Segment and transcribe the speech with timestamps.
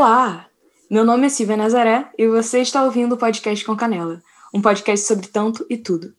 [0.00, 0.46] Olá!
[0.88, 4.22] Meu nome é Silvia Nazaré e você está ouvindo o podcast com Canela,
[4.54, 6.14] um podcast sobre tanto e tudo.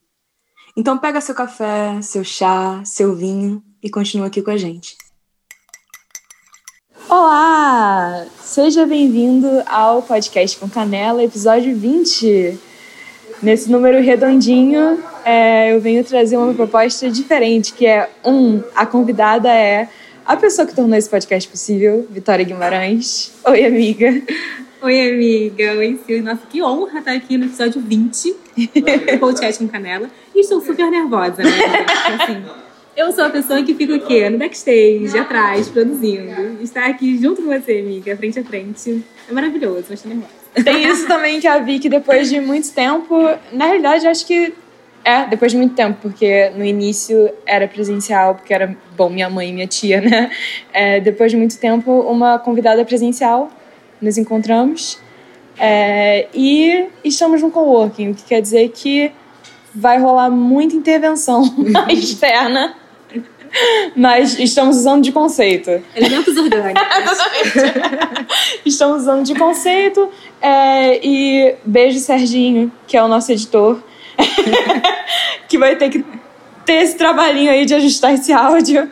[0.76, 4.98] Então pega seu café, seu chá, seu vinho e continua aqui com a gente.
[7.08, 8.26] Olá!
[8.42, 12.60] Seja bem-vindo ao podcast com Canela, episódio 20.
[13.42, 19.48] Nesse número redondinho, é, eu venho trazer uma proposta diferente, que é um, a convidada
[19.48, 19.88] é
[20.26, 23.32] a pessoa que tornou esse podcast possível, Vitória Guimarães.
[23.46, 24.22] Oi, amiga.
[24.82, 25.74] Oi, amiga.
[25.74, 26.22] Oi, Silvia.
[26.22, 30.10] Nossa, que honra estar aqui no episódio 20 do podcast com Canela.
[30.34, 31.50] E estou super nervosa, né?
[32.20, 32.44] Assim,
[32.96, 34.30] eu sou a pessoa que fica o quê?
[34.30, 36.62] No backstage, atrás, produzindo.
[36.62, 40.40] Estar aqui junto com você, amiga, frente a frente, é maravilhoso, mas estou nervosa.
[40.64, 43.16] Tem isso também que a Vicky, depois de muito tempo,
[43.52, 44.54] na realidade, acho que
[45.04, 49.50] é, depois de muito tempo, porque no início era presencial, porque era, bom, minha mãe
[49.50, 50.30] e minha tia, né?
[50.74, 53.50] É, depois de muito tempo, uma convidada presencial,
[54.02, 55.00] nos encontramos.
[55.58, 59.12] É, e estamos no coworking, o que quer dizer que
[59.74, 61.44] vai rolar muita intervenção
[61.90, 62.76] externa,
[63.96, 65.82] mas estamos usando de conceito.
[65.96, 66.82] Elementos orgânicos.
[68.66, 70.10] estamos usando de conceito.
[70.42, 73.82] É, e beijo, Serginho, que é o nosso editor.
[75.48, 76.06] que vai ter que
[76.66, 78.90] ter esse trabalhinho aí de ajustar esse áudio.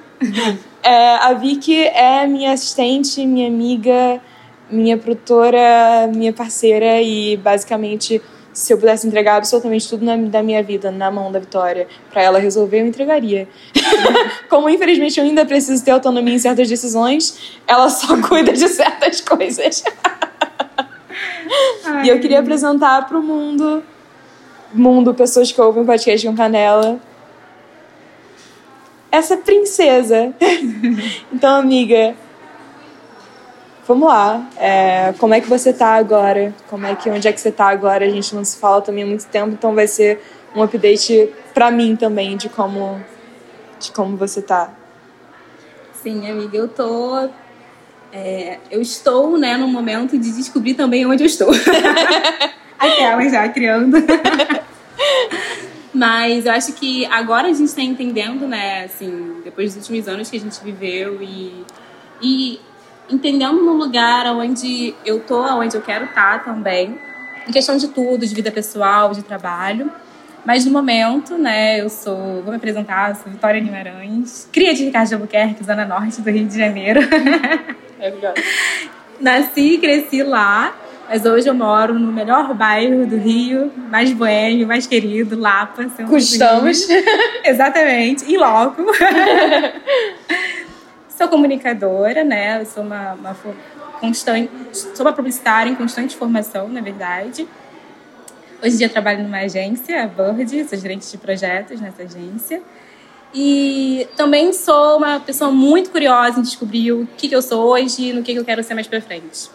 [0.82, 4.22] É, a Vicky é minha assistente, minha amiga,
[4.70, 8.22] minha produtora, minha parceira e basicamente
[8.58, 12.24] se eu pudesse entregar absolutamente tudo na, da minha vida na mão da Vitória para
[12.24, 13.48] ela resolver, eu entregaria.
[14.50, 19.22] Como infelizmente eu ainda preciso ter autonomia em certas decisões, ela só cuida de certas
[19.22, 19.84] coisas.
[22.04, 23.84] E eu queria apresentar para o mundo
[24.74, 27.00] mundo, pessoas que ouvem o podcast com canela.
[29.12, 30.34] Essa princesa.
[31.32, 32.16] então, amiga,
[33.88, 34.48] vamos lá.
[34.58, 36.54] É, como é que você tá agora?
[36.70, 38.06] Como é que, onde é que você tá agora?
[38.06, 40.22] A gente não se fala também há muito tempo, então vai ser
[40.56, 43.02] um update para mim também de como,
[43.80, 44.74] de como você tá.
[46.02, 47.30] Sim, amiga, eu tô.
[48.12, 51.50] É, eu estou, né, no momento de descobrir também onde eu estou.
[52.80, 53.98] Aquela já criando.
[55.94, 60.30] Mas eu acho que agora a gente está entendendo, né, assim, depois dos últimos anos
[60.30, 61.66] que a gente viveu e,
[62.22, 62.62] e
[63.10, 67.00] entendendo no lugar onde eu tô, onde eu quero estar tá também,
[67.48, 69.92] em questão de tudo, de vida pessoal, de trabalho.
[70.46, 75.08] Mas no momento, né, eu sou, vou me apresentar, sou Vitória Guimarães, cria de Ricardo
[75.08, 77.02] de Albuquerque, Zona Norte do Rio de Janeiro.
[78.00, 78.14] É.
[79.20, 80.76] Nasci e cresci lá.
[81.10, 85.86] Mas hoje eu moro no melhor bairro do Rio, mais boêmio, mais querido, Lapa.
[86.06, 86.86] Custamos.
[87.46, 88.84] Exatamente, em loco.
[91.10, 92.62] sou comunicadora, né?
[92.62, 93.36] Eu sou uma, uma
[94.02, 97.48] constante, sou uma publicitária em constante formação, na verdade.
[98.62, 102.62] Hoje em dia trabalho numa agência, a Bird, sou gerente de projetos nessa agência.
[103.34, 108.10] E também sou uma pessoa muito curiosa em descobrir o que, que eu sou hoje
[108.10, 109.50] e no que, que eu quero ser mais pra frente.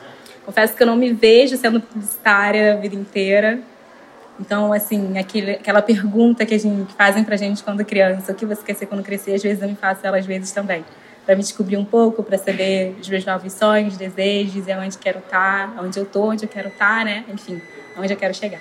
[0.44, 3.60] Confesso que eu não me vejo sendo publicitária a vida inteira.
[4.40, 8.34] Então, assim, aquele, aquela pergunta que, a gente, que fazem pra gente quando criança, o
[8.34, 10.84] que você quer ser quando crescer, às vezes eu me faço ela às vezes também.
[11.24, 15.20] Para me descobrir um pouco, para saber os meus novos sonhos, desejos, e aonde quero
[15.20, 17.24] estar, tá, onde eu tô, onde eu quero estar, tá, né?
[17.32, 17.62] Enfim,
[17.96, 18.60] aonde eu quero chegar.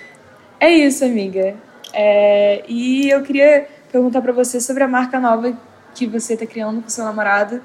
[0.60, 1.56] É isso, amiga.
[1.92, 5.58] É, e eu queria perguntar para você sobre a marca nova
[5.96, 7.62] que você está criando com seu namorado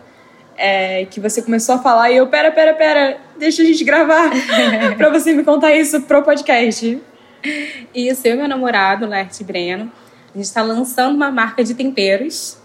[0.57, 4.31] é, que você começou a falar e eu, pera, pera, pera, deixa a gente gravar
[4.97, 7.01] pra você me contar isso pro podcast.
[7.95, 9.93] Isso, eu e meu namorado, Lerte Breno,
[10.35, 12.59] a gente está lançando uma marca de temperos,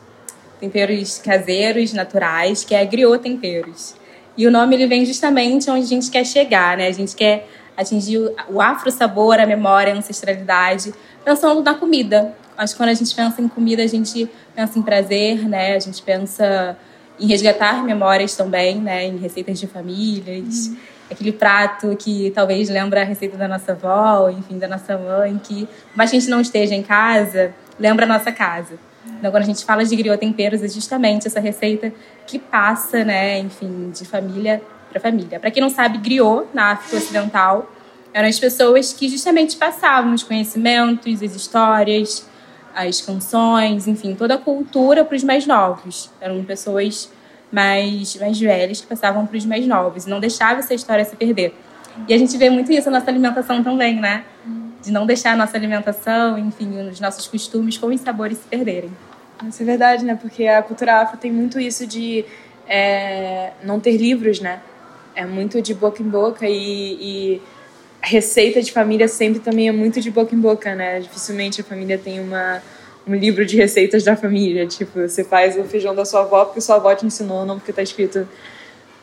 [0.60, 3.96] temperos caseiros, naturais, que é Griot Temperos.
[4.38, 6.88] E o nome ele vem justamente onde a gente quer chegar, né?
[6.88, 8.18] A gente quer atingir
[8.50, 12.36] o afro sabor, a memória, a ancestralidade, pensando na comida.
[12.58, 15.76] Acho que quando a gente pensa em comida, a gente pensa em prazer, né?
[15.76, 16.78] A gente pensa
[17.22, 20.68] em resgatar memórias também, né, em receitas de famílias.
[20.68, 20.78] Uhum.
[21.12, 25.68] Aquele prato que talvez lembra a receita da nossa avó, enfim, da nossa mãe, que,
[25.94, 28.80] mas que a gente não esteja em casa, lembra a nossa casa.
[29.20, 31.94] Então, quando a gente fala de griot temperos, é justamente essa receita
[32.26, 35.40] que passa, né, enfim, de família para família.
[35.40, 37.70] Para quem não sabe, griot, na África Ocidental,
[38.14, 42.26] eram as pessoas que justamente passavam os conhecimentos, as histórias,
[42.76, 46.10] as canções, enfim, toda a cultura para os mais novos.
[46.20, 47.12] Eram pessoas
[47.52, 51.16] mais, mais velhas que passavam para os mais novos e não deixava essa história se
[51.16, 51.54] perder.
[52.08, 54.24] E a gente vê muito isso na nossa alimentação também, né?
[54.82, 58.92] De não deixar a nossa alimentação, enfim, os nossos costumes com os sabores se perderem.
[59.48, 60.16] Isso é verdade, né?
[60.16, 62.26] Porque a cultura afro tem muito isso de
[62.68, 64.62] é, não ter livros, né?
[65.16, 67.42] é muito de boca em boca e, e
[68.02, 71.00] receita de família sempre também é muito de boca em boca, né?
[71.00, 72.62] Dificilmente a família tem uma,
[73.08, 74.66] um livro de receitas da família.
[74.66, 77.72] Tipo, você faz o feijão da sua avó porque sua avó te ensinou, não porque
[77.72, 78.28] tá escrito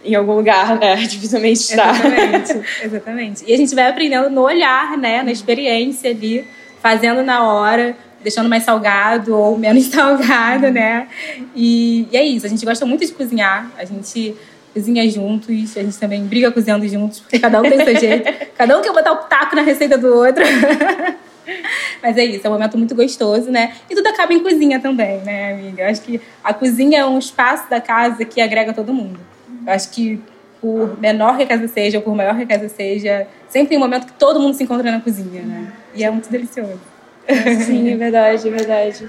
[0.05, 0.97] em algum lugar, né?
[1.06, 1.91] Dificilmente está.
[1.91, 3.45] Exatamente, exatamente.
[3.47, 5.23] E a gente vai aprendendo no olhar, né?
[5.23, 6.44] Na experiência ali,
[6.81, 11.09] fazendo na hora, deixando mais salgado ou menos salgado, né?
[11.55, 14.35] E, e é isso, a gente gosta muito de cozinhar, a gente
[14.75, 18.32] cozinha juntos, a gente também briga cozinhando juntos, porque cada um tem seu jeito.
[18.56, 20.44] Cada um quer botar o taco na receita do outro.
[22.03, 23.73] Mas é isso, é um momento muito gostoso, né?
[23.88, 25.82] E tudo acaba em cozinha também, né, amiga?
[25.82, 29.19] Eu acho que a cozinha é um espaço da casa que agrega todo mundo.
[29.67, 30.20] Eu acho que
[30.61, 33.79] por menor que a casa seja, ou por maior que a casa seja, sempre tem
[33.79, 35.73] um momento que todo mundo se encontra na cozinha, né?
[35.94, 36.81] E é muito delicioso.
[37.65, 39.09] Sim, é verdade, é verdade.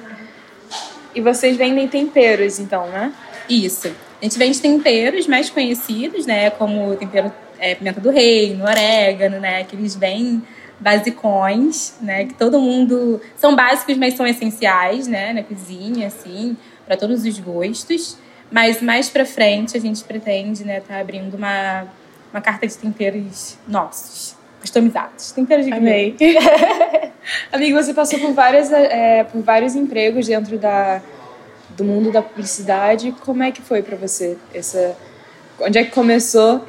[1.13, 3.11] E vocês vendem temperos, então, né?
[3.49, 3.91] Isso.
[4.21, 6.49] A gente vende temperos mais conhecidos, né?
[6.49, 9.61] Como tempero é, pimenta do reino, orégano, né?
[9.61, 10.43] Aqueles bem
[10.79, 12.25] basicões, né?
[12.25, 15.33] Que todo mundo são básicos, mas são essenciais, né?
[15.33, 18.17] Na cozinha, assim, para todos os gostos.
[18.51, 20.81] Mas mais para frente a gente pretende, né?
[20.81, 21.87] Tá abrindo uma
[22.31, 26.15] uma carta de temperos nossos, customizados, temperos de Amei.
[27.51, 31.01] Amigo, você passou por várias é, por vários empregos dentro da
[31.79, 33.15] do mundo da publicidade.
[33.21, 34.95] Como é que foi para você essa?
[35.59, 36.63] Onde é que começou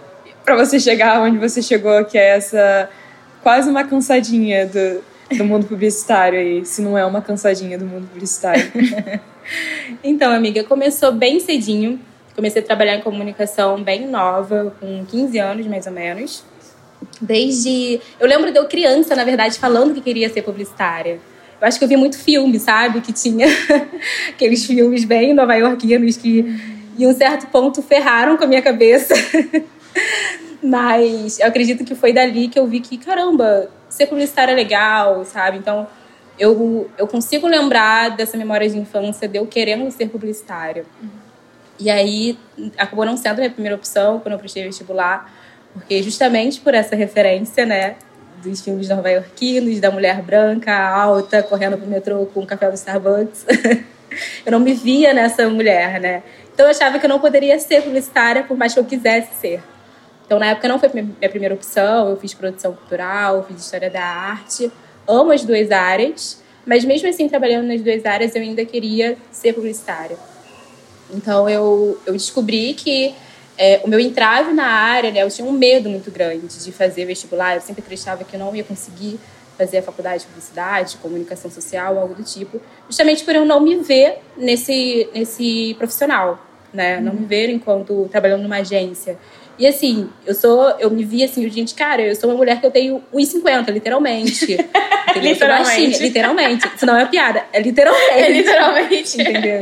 [0.45, 2.89] para você chegar onde você chegou, que é essa
[3.43, 5.03] quase uma cansadinha do,
[5.37, 8.71] do mundo publicitário aí, se não é uma cansadinha do mundo publicitário.
[10.03, 12.01] então, amiga, começou bem cedinho.
[12.35, 16.45] Comecei a trabalhar em comunicação bem nova, com 15 anos mais ou menos.
[17.21, 18.01] Desde.
[18.19, 21.19] Eu lembro de eu criança, na verdade, falando que queria ser publicitária.
[21.61, 23.01] Eu acho que eu vi muito filme, sabe?
[23.01, 23.47] Que tinha
[24.31, 26.45] aqueles filmes bem nova-iorquinos que,
[26.99, 29.15] em um certo ponto, ferraram com a minha cabeça.
[30.63, 35.25] Mas eu acredito que foi dali que eu vi que, caramba, ser publicitária é legal,
[35.25, 35.59] sabe?
[35.59, 35.87] Então,
[36.39, 40.87] eu, eu consigo lembrar dessa memória de infância de eu querendo ser publicitária.
[41.79, 42.39] E aí,
[42.79, 45.31] acabou não sendo a minha primeira opção quando eu prestei vestibular,
[45.75, 47.97] porque justamente por essa referência, né?
[48.43, 53.47] Dos filmes nova-iorquinos, da mulher branca, alta, correndo pro metrô com um café do Starbucks.
[54.45, 56.23] eu não me via nessa mulher, né?
[56.53, 59.63] Então eu achava que eu não poderia ser publicitária por mais que eu quisesse ser.
[60.27, 64.03] Então na época não foi minha primeira opção, eu fiz produção cultural, fiz história da
[64.03, 64.71] arte,
[65.07, 69.55] amo as duas áreas, mas mesmo assim trabalhando nas duas áreas eu ainda queria ser
[69.55, 70.17] publicitária.
[71.13, 73.15] Então eu, eu descobri que
[73.63, 77.05] é, o meu entrave na área, né, eu tinha um medo muito grande de fazer
[77.05, 77.57] vestibular.
[77.57, 79.21] Eu sempre acreditava que eu não ia conseguir
[79.59, 82.59] fazer a faculdade de publicidade, comunicação social, algo do tipo,
[82.89, 86.43] justamente por eu não me ver nesse, nesse profissional,
[86.73, 86.99] né?
[87.01, 89.19] Não me ver enquanto trabalhando numa agência.
[89.59, 92.65] E assim, eu sou, eu me vi assim, gente, cara, eu sou uma mulher que
[92.65, 94.57] eu tenho 1,50, literalmente.
[95.21, 96.03] literalmente.
[96.03, 96.67] literalmente.
[96.75, 98.11] Isso não é piada, é literalmente.
[98.15, 99.21] É literalmente.
[99.21, 99.61] Entendeu?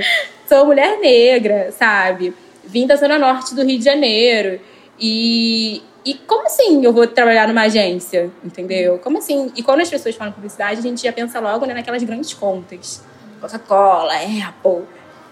[0.48, 2.32] Sou mulher negra, sabe?
[2.68, 4.60] Vim da zona norte do Rio de Janeiro.
[5.00, 8.30] E, e como assim eu vou trabalhar numa agência?
[8.44, 8.98] Entendeu?
[8.98, 9.50] Como assim?
[9.56, 13.02] E quando as pessoas falam publicidade, a gente já pensa logo né, naquelas grandes contas.
[13.40, 14.84] Coca-Cola, Apple,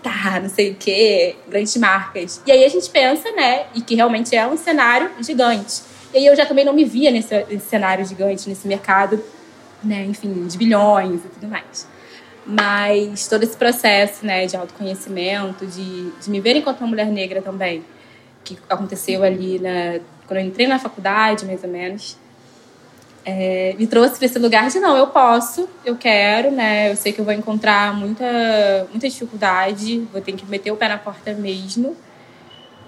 [0.03, 2.41] tá, não sei o quê, grandes marcas.
[2.47, 5.83] E aí a gente pensa, né, e que realmente é um cenário gigante.
[6.15, 9.23] E aí eu já também não me via nesse, nesse cenário gigante, nesse mercado,
[9.83, 11.87] né, enfim, de bilhões e tudo mais.
[12.47, 17.43] Mas todo esse processo né, de autoconhecimento, de, de me ver enquanto uma mulher negra
[17.43, 17.85] também,
[18.45, 22.17] que aconteceu ali na, quando eu entrei na faculdade, mais ou menos,
[23.25, 26.93] é, me trouxe para esse lugar de não, eu posso, eu quero, né?
[26.93, 30.89] Eu sei que eu vou encontrar muita, muita dificuldade, vou ter que meter o pé
[30.89, 31.97] na porta mesmo.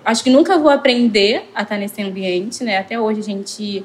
[0.05, 2.79] Acho que nunca vou aprender a estar nesse ambiente, né?
[2.79, 3.85] Até hoje a gente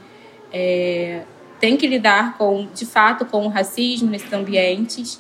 [0.52, 1.24] é,
[1.60, 5.20] tem que lidar com, de fato, com o racismo nesses ambientes.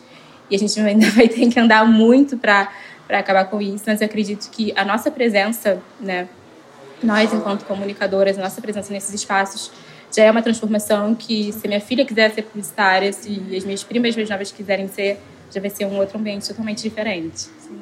[0.49, 2.69] E a gente ainda vai ter que andar muito para
[3.09, 6.27] acabar com isso, mas eu acredito que a nossa presença, né,
[7.01, 9.71] nós enquanto comunicadoras, nossa presença nesses espaços
[10.15, 14.15] já é uma transformação que se minha filha quiser ser publicitária, se as minhas primas
[14.15, 15.19] mais novas quiserem ser,
[15.51, 17.49] já vai ser um outro ambiente totalmente diferente.
[17.59, 17.81] Sim.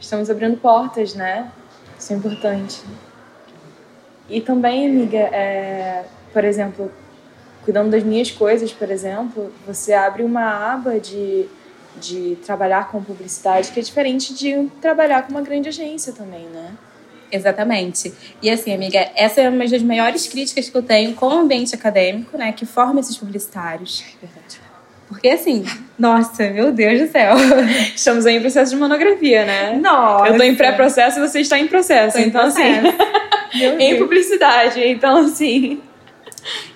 [0.00, 1.50] Estamos abrindo portas, né?
[1.98, 2.82] Isso é importante.
[4.28, 6.90] E também, amiga, é, por exemplo,
[7.64, 11.46] cuidando das minhas coisas, por exemplo, você abre uma aba de
[12.00, 16.72] de trabalhar com publicidade, que é diferente de trabalhar com uma grande agência também, né?
[17.30, 18.12] Exatamente.
[18.40, 21.74] E assim, amiga, essa é uma das maiores críticas que eu tenho com o ambiente
[21.74, 24.04] acadêmico, né, que forma esses publicitários.
[24.22, 24.60] É verdade.
[25.08, 25.64] Porque assim,
[25.98, 27.36] nossa, meu Deus do céu.
[27.94, 29.78] Estamos aí em processo de monografia, né?
[29.80, 30.28] Nossa.
[30.28, 32.18] Eu tô em pré-processo e você está em processo.
[32.18, 33.02] Então, assim, processo.
[33.52, 33.82] assim.
[33.82, 34.80] em publicidade.
[34.82, 35.80] Então, assim.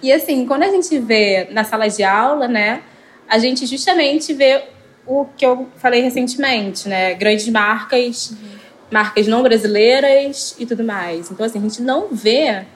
[0.02, 2.82] E assim, quando a gente vê na sala de aula, né,
[3.28, 4.62] a gente justamente vê
[5.08, 7.14] o que eu falei recentemente, né?
[7.14, 8.58] Grandes marcas, uhum.
[8.90, 11.30] marcas não brasileiras e tudo mais.
[11.30, 12.66] Então, assim, a gente não vê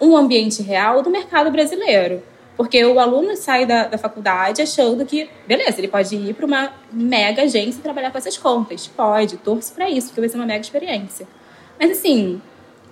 [0.00, 2.22] um ambiente real do mercado brasileiro.
[2.56, 6.72] Porque o aluno sai da, da faculdade achando que, beleza, ele pode ir para uma
[6.92, 8.86] mega agência e trabalhar com essas contas.
[8.88, 11.26] Pode, torço para isso, porque vai ser uma mega experiência.
[11.78, 12.42] Mas, assim,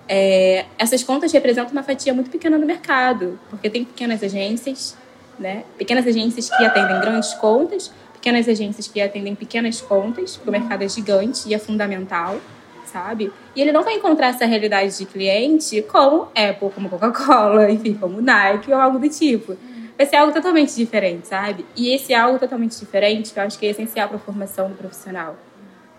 [0.07, 4.95] é, essas contas representam uma fatia muito pequena do mercado, porque tem pequenas agências,
[5.37, 5.63] né?
[5.77, 7.91] Pequenas agências que atendem grandes contas,
[8.27, 12.37] pequenas agências que atendem pequenas contas, o mercado é gigante e é fundamental
[12.85, 13.33] sabe?
[13.53, 18.21] E ele não vai encontrar essa realidade de cliente como Apple, como Coca-Cola, enfim, como
[18.21, 19.57] Nike ou algo do tipo.
[19.97, 21.65] Vai ser algo totalmente diferente, sabe?
[21.75, 25.35] E esse algo totalmente diferente, eu acho que é essencial para a formação do profissional.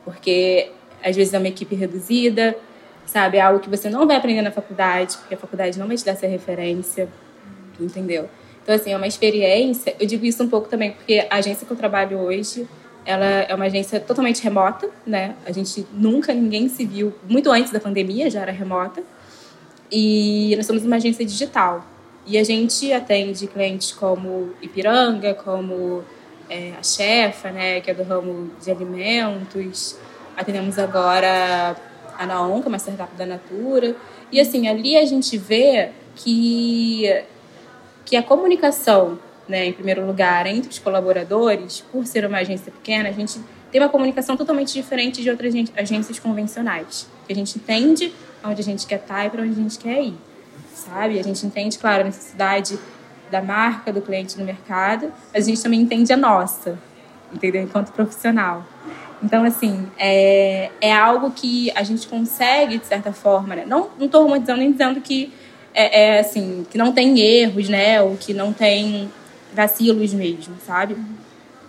[0.02, 0.72] Porque
[1.04, 2.56] às vezes é uma equipe reduzida,
[3.04, 3.36] sabe?
[3.36, 6.06] É algo que você não vai aprender na faculdade, porque a faculdade não vai te
[6.06, 7.06] dar essa referência,
[7.78, 8.30] entendeu?
[8.68, 9.96] Então, assim, é uma experiência.
[9.98, 12.68] Eu digo isso um pouco também porque a agência que eu trabalho hoje,
[13.06, 15.36] ela é uma agência totalmente remota, né?
[15.46, 19.02] A gente nunca, ninguém se viu, muito antes da pandemia já era remota.
[19.90, 21.82] E nós somos uma agência digital.
[22.26, 26.04] E a gente atende clientes como Ipiranga, como
[26.50, 29.96] é, a Chefa, né, que é do ramo de alimentos.
[30.36, 31.74] Atendemos agora
[32.18, 33.96] a Naon, que é uma startup da Natura.
[34.30, 37.24] E assim, ali a gente vê que,
[38.08, 43.10] que a comunicação né, em primeiro lugar, entre os colaboradores, por ser uma agência pequena,
[43.10, 43.38] a gente
[43.70, 47.06] tem uma comunicação totalmente diferente de outras agências convencionais.
[47.26, 50.02] Que a gente entende onde a gente quer estar e para onde a gente quer
[50.02, 50.14] ir,
[50.74, 51.18] sabe?
[51.18, 52.78] A gente entende, claro, a necessidade
[53.30, 56.78] da marca, do cliente no mercado, mas a gente também entende a nossa,
[57.30, 57.62] entendeu?
[57.62, 58.64] Enquanto profissional.
[59.22, 63.64] Então, assim, é, é algo que a gente consegue, de certa forma, né?
[63.66, 65.30] Não estou romantizando nem dizendo que
[65.78, 68.02] é, é, assim, que não tem erros, né?
[68.02, 69.08] Ou que não tem
[69.54, 70.96] vacilos mesmo, sabe?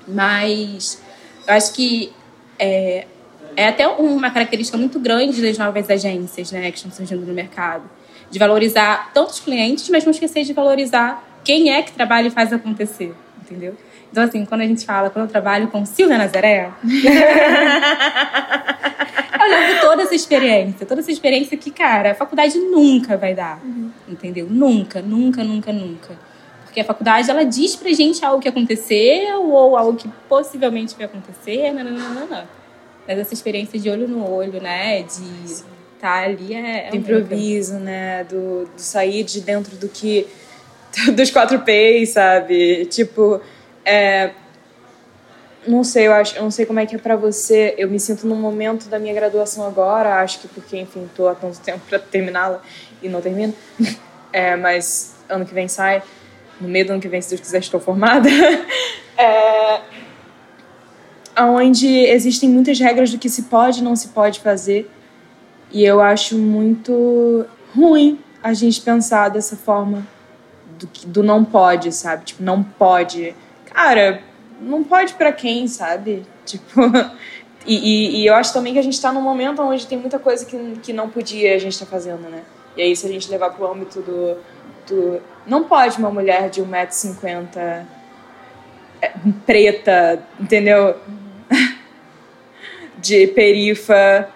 [0.07, 0.99] Mas
[1.47, 2.11] eu acho que
[2.57, 3.05] é,
[3.55, 7.83] é até uma característica muito grande das novas agências, né, que estão surgindo no mercado,
[8.31, 12.31] de valorizar tanto os clientes, mas não esquecer de valorizar quem é que trabalha e
[12.31, 13.75] faz acontecer, entendeu?
[14.11, 16.71] Então, assim, quando a gente fala, quando eu trabalho com Silvia Nazaré,
[19.69, 23.91] levo toda essa experiência, toda essa experiência que, cara, a faculdade nunca vai dar, uhum.
[24.07, 24.47] entendeu?
[24.49, 26.17] Nunca, nunca, nunca, nunca.
[26.63, 31.05] Porque a faculdade, ela diz pra gente algo que aconteceu ou algo que possivelmente vai
[31.05, 32.43] acontecer, não, não, não, não, não.
[33.07, 35.63] Mas essa experiência de olho no olho, né, de estar
[35.99, 36.87] tá ali é...
[36.87, 40.27] é do improviso, né, do, do sair de dentro do que...
[41.15, 42.85] dos quatro P's, sabe?
[42.85, 43.41] Tipo,
[43.85, 44.31] é,
[45.69, 47.75] não sei, eu acho, eu não sei como é que é para você.
[47.77, 51.35] Eu me sinto num momento da minha graduação agora, acho que porque, enfim, tô há
[51.35, 52.61] tanto tempo para terminá-la
[53.01, 53.53] e não termino.
[54.31, 56.03] É, mas ano que vem sai
[56.61, 58.29] no meio do ano que vem, se Deus quiser, estou formada,
[59.17, 59.81] é,
[61.35, 64.87] onde existem muitas regras do que se pode e não se pode fazer.
[65.71, 67.43] E eu acho muito
[67.75, 70.07] ruim a gente pensar dessa forma
[70.77, 72.25] do, do não pode, sabe?
[72.25, 73.35] Tipo, não pode.
[73.65, 74.21] Cara,
[74.61, 76.25] não pode para quem, sabe?
[76.45, 76.81] Tipo.
[77.65, 80.17] E, e, e, eu acho também que a gente está num momento onde tem muita
[80.17, 82.41] coisa que, que não podia a gente estar tá fazendo, né?
[82.75, 84.37] E aí, se a gente levar para o âmbito do,
[84.87, 87.85] do não pode uma mulher de 1,50m
[89.01, 89.11] é,
[89.45, 90.95] preta, entendeu?
[92.97, 94.29] de perifa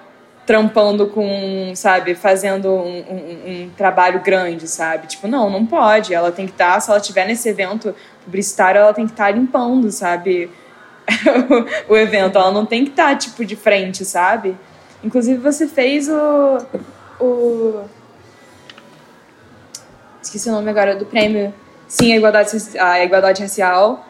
[0.45, 5.07] trampando com, sabe, fazendo um, um, um, trabalho grande, sabe?
[5.07, 6.13] Tipo, não, não pode.
[6.13, 7.95] Ela tem que estar, tá, se ela estiver nesse evento
[8.25, 10.49] publicitário, ela tem que estar tá limpando, sabe?
[11.87, 12.37] o, evento.
[12.37, 14.57] Ela não tem que estar, tá, tipo, de frente, sabe?
[15.03, 16.57] Inclusive, você fez o.
[17.19, 17.83] o
[20.21, 21.53] esqueci o nome agora, do prêmio
[21.93, 24.03] Sim, a Igualdade, a igualdade Racial,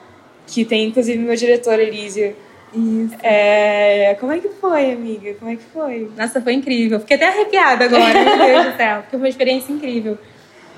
[0.47, 2.33] que tem inclusive meu diretor, Elísio.
[2.73, 3.15] Isso.
[3.21, 5.33] É, como é que foi, amiga?
[5.35, 6.11] Como é que foi?
[6.17, 6.99] Nossa, foi incrível.
[6.99, 10.17] Fiquei até arrepiada agora, meu Deus do céu, porque foi uma experiência incrível.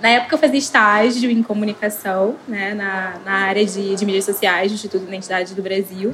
[0.02, 4.72] Na época eu fazia estágio em comunicação, né, na, na área de, de mídias sociais
[4.72, 6.14] do Instituto de Identidade do Brasil.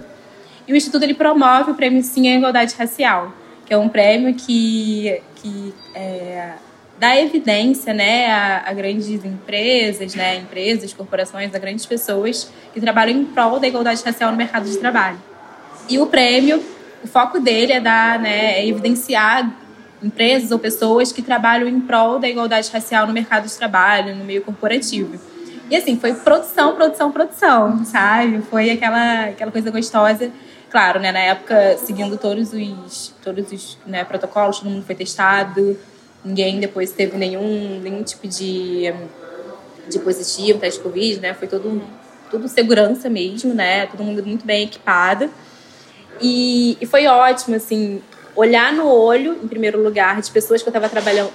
[0.68, 3.34] E o Instituto ele promove o prêmio Sim à Igualdade Racial,
[3.66, 6.52] que é um prêmio que, que é,
[7.00, 13.18] dá evidência né, a, a, grandes empresas, né, empresas, corporações, a grandes pessoas que trabalham
[13.18, 15.18] em prol da igualdade racial no mercado de trabalho.
[15.92, 16.64] E o prêmio,
[17.04, 19.52] o foco dele é dar, né, é evidenciar
[20.02, 24.24] empresas ou pessoas que trabalham em prol da igualdade racial no mercado de trabalho, no
[24.24, 25.20] meio corporativo.
[25.70, 28.42] E assim, foi produção, produção, produção, sabe?
[28.50, 30.32] Foi aquela, aquela coisa gostosa.
[30.70, 35.78] Claro, né, na época, seguindo todos os, todos os né, protocolos, todo mundo foi testado,
[36.24, 38.94] Ninguém depois teve nenhum, nenhum tipo de,
[39.90, 41.34] de positivo, teste de Covid, né?
[41.34, 41.82] Foi todo,
[42.30, 43.88] tudo segurança mesmo, né?
[43.88, 45.30] Todo mundo muito bem equipado.
[46.22, 48.02] E, e foi ótimo, assim,
[48.36, 51.32] olhar no olho, em primeiro lugar, de pessoas que eu estava trabalhando,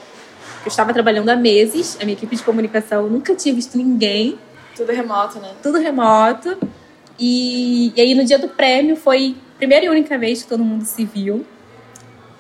[0.65, 4.39] eu estava trabalhando há meses, a minha equipe de comunicação nunca tinha visto ninguém.
[4.77, 5.53] Tudo remoto, né?
[5.63, 6.57] Tudo remoto.
[7.19, 10.63] E, e aí no dia do prêmio foi a primeira e única vez que todo
[10.63, 11.47] mundo se viu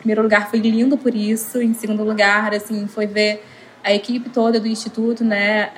[0.06, 1.60] primeiro lugar foi lindo por isso.
[1.60, 3.44] Em segundo lugar, assim, foi ver
[3.82, 5.70] a equipe toda do instituto, né?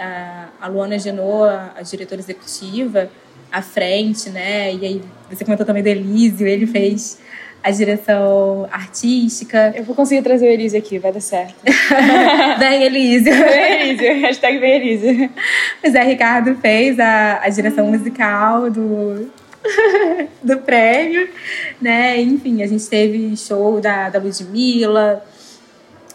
[0.60, 3.10] A, Luana Genoa, a diretora executiva,
[3.50, 4.74] à frente, né?
[4.74, 7.18] E aí você comentou também do Elísio, ele fez
[7.62, 9.72] a direção artística.
[9.76, 11.54] Eu vou conseguir trazer o Elísio aqui, vai dar certo.
[12.58, 13.32] vem Elísio.
[13.32, 15.30] Vem Elísio, hashtag vem Elísio.
[15.84, 19.30] O Zé Ricardo fez a, a direção musical do,
[20.42, 21.28] do prêmio,
[21.80, 22.20] né?
[22.20, 25.22] Enfim, a gente teve show da, da Ludmilla,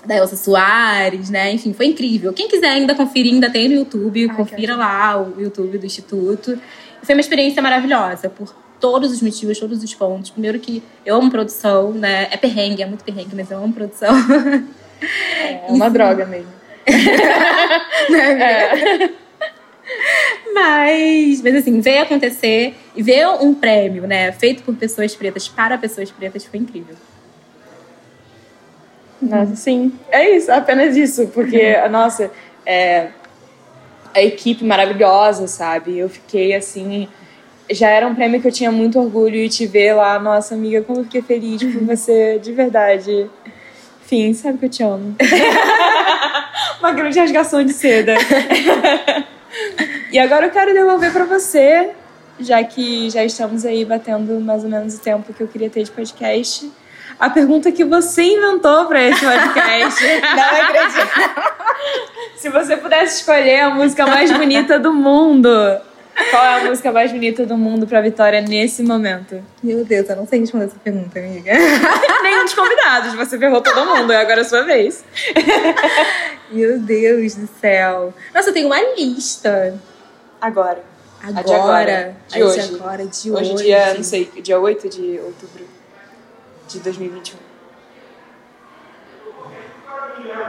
[0.06, 1.52] da Elsa Soares, né?
[1.54, 2.34] Enfim, foi incrível.
[2.34, 6.58] Quem quiser ainda conferir, ainda tem no YouTube, Ai, confira lá o YouTube do Instituto.
[7.04, 10.30] Foi uma experiência maravilhosa, por todos os motivos, todos os pontos.
[10.30, 12.28] Primeiro que eu amo produção, né?
[12.32, 14.16] É perrengue, é muito perrengue, mas eu amo produção.
[15.42, 16.54] É, uma droga mesmo.
[16.88, 19.10] é.
[20.54, 25.78] Mas, mas assim, ver acontecer e ver um prêmio, né, feito por pessoas pretas para
[25.78, 26.96] pessoas pretas foi incrível.
[29.22, 29.94] Nossa, sim.
[30.12, 31.90] É isso, apenas isso, porque, uhum.
[31.90, 32.32] nossa,
[32.66, 33.10] é,
[34.14, 35.98] a equipe maravilhosa, sabe?
[35.98, 37.08] Eu fiquei assim.
[37.72, 40.82] Já era um prêmio que eu tinha muito orgulho e te ver lá, nossa amiga,
[40.82, 43.30] como eu fiquei feliz por você, de verdade.
[44.04, 45.16] Enfim, sabe que eu te amo.
[46.80, 48.16] Uma grande rasgação de seda.
[50.12, 51.90] E agora eu quero devolver para você,
[52.40, 55.84] já que já estamos aí batendo mais ou menos o tempo que eu queria ter
[55.84, 56.72] de podcast.
[57.24, 60.04] A pergunta que você inventou para esse podcast.
[60.36, 61.10] Não acredito.
[62.36, 65.48] Se você pudesse escolher a música mais bonita do mundo,
[66.32, 69.42] qual é a música mais bonita do mundo pra Vitória nesse momento?
[69.64, 71.54] Meu Deus, eu não sei responder essa pergunta, amiga.
[72.24, 75.06] Nenhum dos convidados, você ferrou todo mundo, agora é a sua vez.
[76.52, 78.14] Meu Deus do céu.
[78.36, 79.80] Nossa, eu tenho uma lista.
[80.42, 80.84] Agora.
[81.22, 81.40] Agora.
[81.40, 82.16] A de agora.
[82.28, 82.68] De a hoje.
[82.68, 83.54] De agora, de hoje.
[83.54, 85.73] Hoje, dia, não sei, dia 8 de outubro
[86.74, 87.38] de 2021.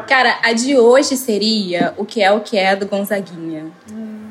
[0.06, 3.72] Cara, a de hoje seria O Que É O Que É do Gonzaguinha.
[3.90, 4.24] Hum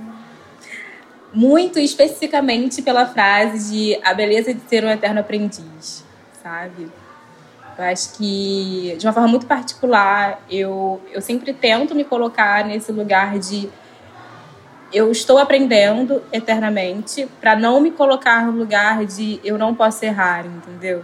[1.33, 6.05] muito especificamente pela frase de a beleza de ser um eterno aprendiz,
[6.43, 6.89] sabe?
[7.75, 12.91] Eu acho que, de uma forma muito particular, eu, eu sempre tento me colocar nesse
[12.91, 13.67] lugar de
[14.93, 20.45] eu estou aprendendo eternamente para não me colocar no lugar de eu não posso errar,
[20.45, 21.03] entendeu?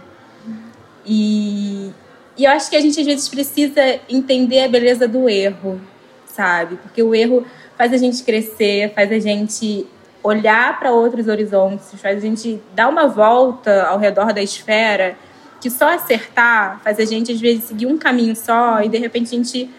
[1.04, 1.90] E,
[2.36, 5.80] e eu acho que a gente às vezes precisa entender a beleza do erro,
[6.26, 6.76] sabe?
[6.76, 9.86] Porque o erro faz a gente crescer, faz a gente
[10.22, 15.16] olhar para outros horizontes, faz a gente dar uma volta ao redor da esfera,
[15.60, 19.34] que só acertar faz a gente, às vezes, seguir um caminho só e, de repente,
[19.34, 19.70] a gente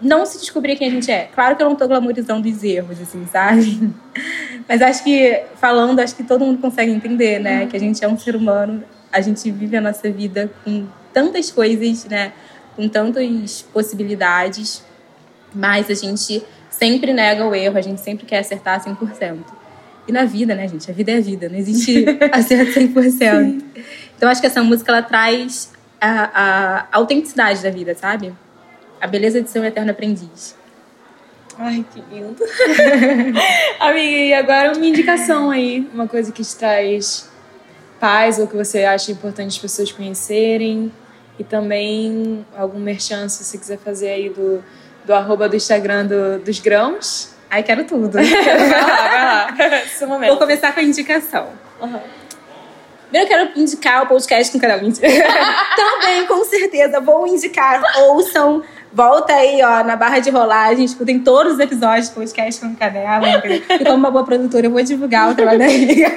[0.00, 1.28] não se descobrir quem a gente é.
[1.34, 3.92] Claro que eu não estou glamorizando os erros, assim, sabe?
[4.66, 7.66] Mas acho que, falando, acho que todo mundo consegue entender, né?
[7.66, 11.50] Que a gente é um ser humano, a gente vive a nossa vida com tantas
[11.50, 12.32] coisas, né?
[12.76, 14.84] Com tantas possibilidades,
[15.54, 19.38] mas a gente sempre nega o erro, a gente sempre quer acertar 100%.
[20.06, 20.90] E na vida, né, gente?
[20.90, 23.10] A vida é a vida, não existe acerto 100%.
[23.10, 23.62] Sim.
[24.16, 28.32] Então acho que essa música ela traz a, a, autenticidade da vida, sabe?
[29.00, 30.56] A beleza de ser um eterno aprendiz.
[31.58, 32.42] Ai, que lindo.
[33.78, 37.29] Amiga, e agora uma indicação aí, uma coisa que te traz
[38.00, 40.90] paz ou que você acha importante as pessoas conhecerem.
[41.38, 44.62] E também algum merchan, se você quiser fazer aí do,
[45.04, 47.34] do arroba do Instagram do, dos grãos.
[47.50, 48.12] Ai, quero tudo.
[48.12, 49.76] vai lá, vai lá.
[49.84, 50.30] Esse momento.
[50.30, 51.48] Vou começar com a indicação.
[51.80, 52.00] Uhum.
[53.10, 54.78] Primeiro eu quero indicar o podcast com o canal
[55.76, 57.82] Também, com certeza, vou indicar.
[58.02, 62.72] Ouçam, volta aí, ó, na barra de rolagem, escutem todos os episódios do podcast com
[62.76, 63.28] canela.
[63.28, 66.08] E como uma boa produtora, eu vou divulgar o trabalho da amiga.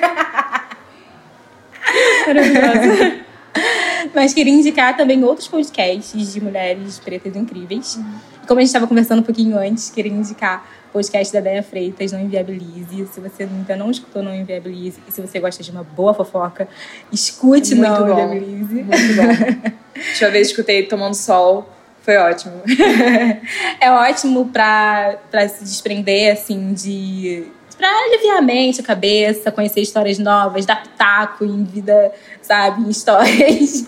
[2.27, 3.23] Maravilhosa.
[4.13, 7.95] Mas queria indicar também outros podcasts de mulheres pretas incríveis.
[7.95, 11.63] Uhum como a gente estava conversando um pouquinho antes, queria indicar o podcast da Deia
[11.63, 13.07] Freitas, Não Inviabilize.
[13.07, 16.67] Se você ainda não escutou Não Inviabilize, e se você gosta de uma boa fofoca,
[17.11, 18.11] escute Muito Não bom.
[18.11, 18.73] Inviabilize.
[18.73, 19.71] Muito bom.
[19.95, 21.69] Deixa eu ver, escutei Tomando Sol.
[22.01, 22.61] Foi ótimo.
[23.79, 30.19] é ótimo para se desprender, assim, de para aliviar a mente, a cabeça, conhecer histórias
[30.19, 33.87] novas, dar pitaco em vida, sabe, em histórias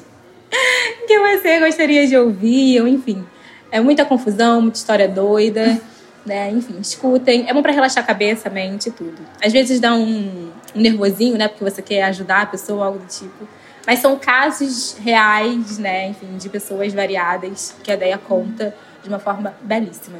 [1.07, 3.25] que você gostaria de ouvir, ou enfim
[3.71, 5.79] É muita confusão, muita história doida,
[6.25, 6.49] né?
[6.51, 7.47] Enfim, escutem.
[7.47, 9.17] É bom para relaxar a cabeça, a mente tudo.
[9.43, 11.47] Às vezes dá um, um nervosinho, né?
[11.47, 13.47] Porque você quer ajudar a pessoa, algo do tipo.
[13.85, 16.09] Mas são casos reais, né?
[16.09, 20.19] Enfim, de pessoas variadas que a Deia conta de uma forma belíssima.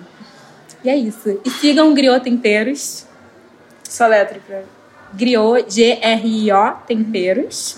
[0.83, 1.41] E é isso.
[1.43, 3.04] E sigam Griot Temperos.
[3.89, 4.63] Só letra pra.
[5.13, 7.77] Griot, G-R-I-O Temperos.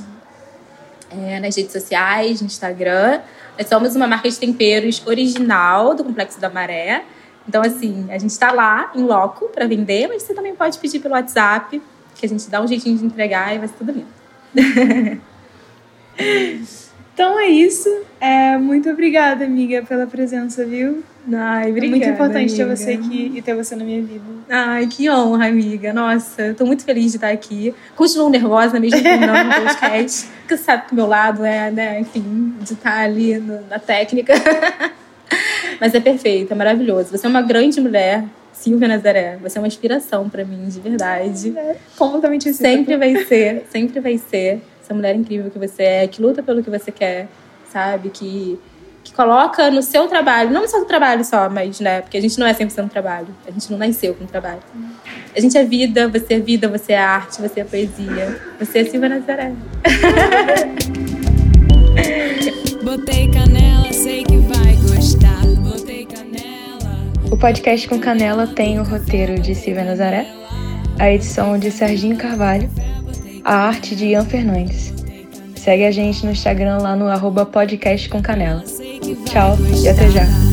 [1.09, 3.21] É, nas redes sociais, no Instagram.
[3.57, 7.03] Nós somos uma marca de temperos original do Complexo da Maré.
[7.47, 10.99] Então, assim, a gente está lá em loco para vender, mas você também pode pedir
[10.99, 11.81] pelo WhatsApp,
[12.15, 14.07] que a gente dá um jeitinho de entregar e vai ser tudo lindo.
[17.17, 17.89] Então é isso.
[18.21, 21.03] É, muito obrigada, amiga, pela presença, viu?
[21.33, 21.87] Ai, obrigada.
[21.87, 22.75] É muito importante amiga.
[22.75, 24.23] ter você aqui e ter você na minha vida.
[24.47, 25.91] Ai, que honra, amiga.
[25.91, 27.73] Nossa, tô muito feliz de estar aqui.
[27.95, 30.27] Continuo nervosa mesmo terminando o podcast.
[30.45, 33.79] Porque você sabe que o meu lado é, né, enfim, de estar ali no, na
[33.79, 34.35] técnica.
[35.81, 37.09] Mas é perfeito, é maravilhoso.
[37.09, 39.39] Você é uma grande mulher, Silvia Nazaré.
[39.41, 41.51] Você é uma inspiração para mim, de verdade.
[41.57, 42.61] É completamente assim.
[42.61, 46.63] Sempre vai ser, sempre vai ser essa mulher incrível que você é, que luta pelo
[46.63, 47.27] que você quer,
[47.69, 48.09] sabe?
[48.09, 48.57] Que,
[49.03, 51.99] que coloca no seu trabalho, não no seu trabalho só, mas, né?
[52.01, 53.27] Porque a gente não é 100% trabalho.
[53.45, 54.61] A gente não nasceu com trabalho.
[55.35, 58.41] A gente é vida, você é vida, você é arte, você é poesia.
[58.59, 59.51] Você é Silvia Nazaré.
[62.81, 65.45] Botei canela, sei que vai gostar.
[65.57, 67.11] Botei canela.
[67.29, 70.25] O podcast com Canela tem o roteiro de Silvia Nazaré,
[70.97, 72.69] a edição de Serginho Carvalho,
[73.47, 74.93] a arte de Ian Fernandes.
[75.55, 78.61] Segue a gente no Instagram lá no arroba podcast com canela.
[79.25, 80.46] Tchau e até já.